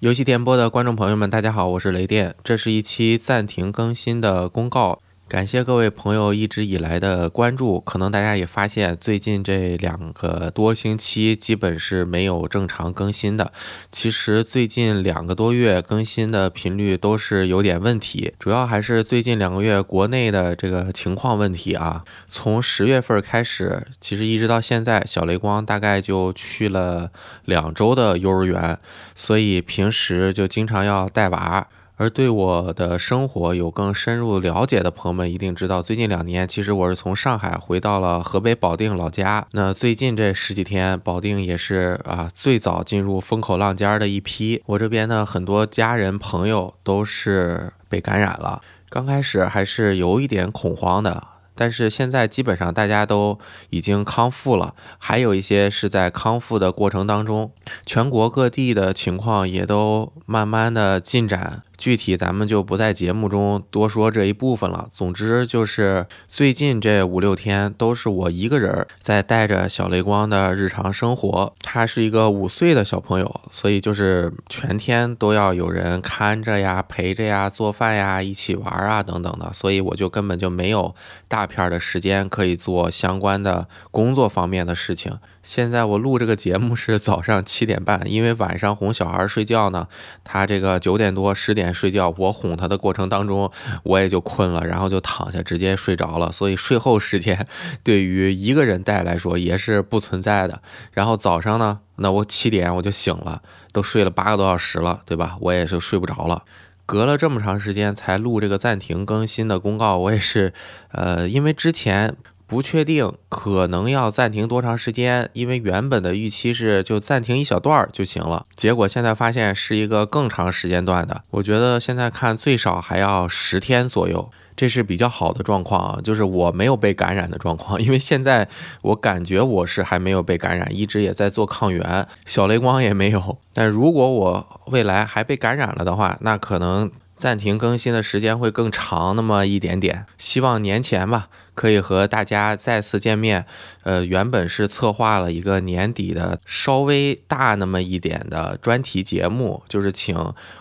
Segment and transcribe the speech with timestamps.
[0.00, 5.00] 游戏电波的观众朋友们，大家好，我是雷电，这是一期暂停更新的公告。
[5.34, 13.52] 感谢各位朋友一直以来的关注，可能大家也发现最近这两个多星期基本是没有正常更新的。
[13.90, 22.04] 其实最近两个多月更新的频率都是有点问题，主要还是最近两个月国内的这个情况问题啊。
[22.28, 27.10] 从十月份开始，其实一直到现在，小雷光大概就去了
[27.46, 28.78] 两周的幼儿园，
[29.16, 31.66] 所以平时就经常要带娃。
[31.96, 39.46] 而对我的生活有更深入了解的朋友们一定知道，最近两年其实我是从上海回到了河北保定老家。
[39.52, 44.60] 那最近这十几天，保定也是啊最早进入风口浪尖的一批。
[44.66, 51.28] 我这边呢，很多家人朋友都是被感染了，刚开始还是有一点恐慌的。
[51.56, 53.38] 但是现在基本上大家都
[53.70, 57.52] 已经康复了，还有一些是在康复的过程当中。
[57.86, 61.62] 全国各地的情况也都慢慢的进展。
[61.76, 64.88] 具体咱们就不在节目中多说这一部分了。
[64.90, 71.52] 总之就是最近这五六天都是我一个人在带着小雷光的日常生活。
[71.62, 79.52] 他是一个五岁的小朋友，所以就是全天都要有人看着呀、陪着呀、做饭呀、一起玩啊等等的。
[79.52, 80.94] 所以我就根本就没有
[81.28, 85.18] 大片的时间可以做相关的工作方面的事情。
[85.42, 89.86] 现在我录这个节目是早上七点半，因为晚上哄小孩睡觉呢，
[90.24, 93.50] 他这个九点多十点睡觉，我哄他的过程当中，
[93.84, 97.46] 我也就困了，然后就躺下直接睡着了，所以睡后时间
[97.82, 100.60] 对于一个人带来说也是不存在的。
[100.92, 103.40] 然后早上呢，那我七点我就醒了，
[103.72, 105.36] 都睡了八个多小时了，对吧？
[105.40, 106.42] 我也是睡不着了，
[106.84, 110.52] 隔了这么长时间才录这个暂停更新的公告，我也是，
[110.92, 112.16] 呃，因为之前。
[112.54, 121.20] 不确定可能要暂停多长时间，因为原本的预期是就暂停一小段儿就行了，结果现在发现是一个更长时间段的。
[121.30, 127.82] 我觉得现在看最少还要十天左右，这是比较好的状况啊，就是我没有被感染的状况。
[127.82, 128.48] 因为现在
[128.82, 133.36] 我感觉我是还没有被感染，一直也在做抗原，小雷光也没有。
[133.52, 136.88] 但如果我未来还被感染了的话，那可能。
[137.24, 143.46] 暂停更新的时间会更长那么一点点，希望年前吧可以和大家再次见面。
[143.82, 150.14] 呃，原本是策划了一个年底的稍微大那么一点的专题节目，就是请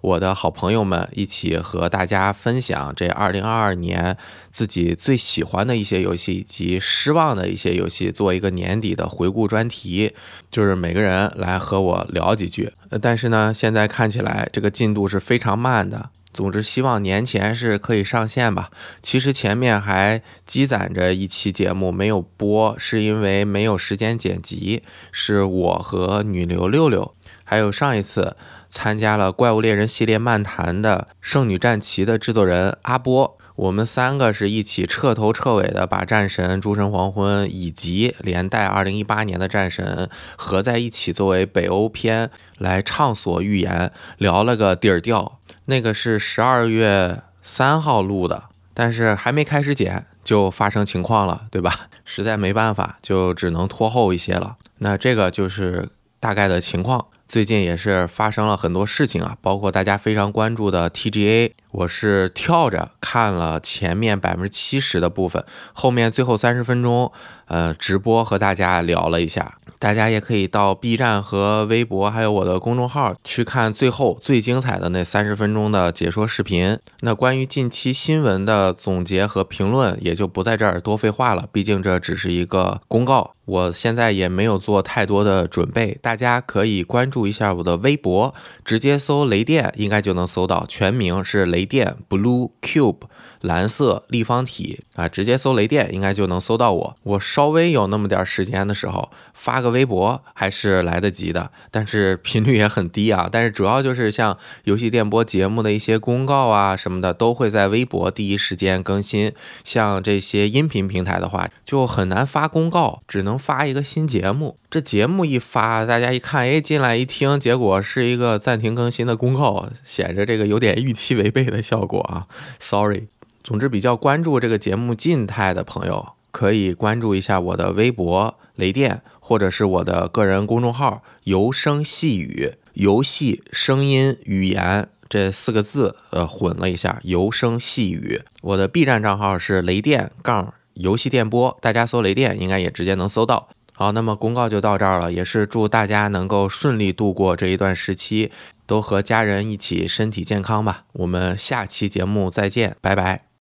[0.00, 4.16] 我的好朋友们一起和大家分享这2022年
[4.52, 10.14] 自己最喜欢的一些游戏以及失望的一些游戏，做一个年底的回顾专题，
[10.52, 12.72] 就是每个人来和我聊几句。
[13.02, 16.10] 但是呢，现在看起来这个进度是非常慢的。
[16.34, 18.70] 总之，希望年前是可以上线吧。
[19.00, 24.82] 其实前面还积攒着一期节目没有播，是因为没有时间剪辑。
[25.12, 27.14] 是我和女流六六，
[27.44, 28.36] 还有上一次
[28.68, 45.38] 参加了《怪物猎人》系列漫谈的《圣女战旗》的制作人阿波，我们三个是一起彻头彻尾的把《战神》《诸神黄昏》以及连带2018年的《战神》合在一起，作为北欧篇来畅所欲言，聊了个底儿掉。
[45.66, 48.44] 那个是十二月三号录的，
[48.74, 51.72] 但是还没开始剪就发生情况了，对吧？
[52.04, 54.56] 实在没办法，就只能拖后一些了。
[54.78, 55.88] 那这个就是
[56.18, 57.06] 大概的情况。
[57.26, 67.10] 最近也是发生了很多事情啊，包括大家非常关注的 TGA，我是跳着看了前面百分之七十的部分，后面最后三十分钟。
[67.46, 76.78] 呃，直播和大家聊了一下，大家也可以到 B 站和微博，还有我的公众号去看最后最精彩的那三十分钟的解说视频。
[77.00, 83.34] 那关于近期新闻的总结和评论，也就不在这儿多废话了，毕竟这只是一个公告。
[83.44, 88.34] 我现在也没有做太多的准备，大家可以关注一下我的微博，
[88.64, 93.02] 直接搜雷电应该就能搜到，全名是雷电 Blue Cube。
[93.40, 96.96] 蓝色立方体啊，直接搜雷电应该就能搜到我。
[97.02, 103.28] 我稍微有那么点时间的时候，发个微博还是来得及的，但是频率也很低啊。
[103.30, 109.30] 但是主要就是像游戏电波节目的一些公告啊什么的，都会在微博第一时间更新。
[109.62, 114.56] 像这些音频平台的话，就很难发公告，只能发一个新节目。
[114.70, 122.26] 这节目一发，大家一看，哎，进来一听，结果是一个暂停更新的公告，显着这个有点预期违背的效果啊。
[122.58, 123.04] Sorry。
[123.42, 138.22] 总之，比较关注这个节目静态的朋友，可以关注一下我的微博雷电，或者是我的个人公众号“游声细语”，游戏、声音、语言这四个字，呃，混了一下，游声细语。
[138.40, 143.50] 我的 B 站账号是雷电杠游戏电波，大家搜雷电应该也直接能搜到。
[143.76, 148.30] 好，那么公告就到这儿了，也是祝大家能够顺利度过这一段时期。
[148.66, 150.84] 都和家人一起身体健康吧。
[150.94, 153.24] 我们下期节目再见，拜拜。